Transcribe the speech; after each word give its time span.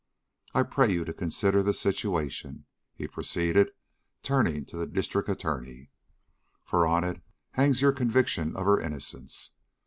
I 0.55 0.63
pray 0.63 0.91
you 0.91 1.05
to 1.05 1.13
consider 1.13 1.61
the 1.61 1.75
situation," 1.75 2.65
he 2.95 3.07
proceeded, 3.07 3.69
turning 4.23 4.65
to 4.65 4.77
the 4.77 4.87
District 4.87 5.29
Attorney, 5.29 5.91
"for 6.63 6.87
on 6.87 7.03
it 7.03 7.21
hangs 7.51 7.83
your 7.83 7.91
conviction 7.91 8.55
of 8.55 8.65
her 8.65 8.81
innocence. 8.81 9.51